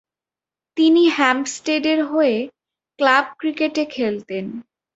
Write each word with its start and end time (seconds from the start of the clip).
তিনি 0.77 1.03
হ্যাম্পস্টেডের 1.09 1.99
হয়ে 2.05 2.37
ক্লাব 2.99 3.25
ক্রিকেটে 3.39 3.83
খেলতেন। 3.95 4.45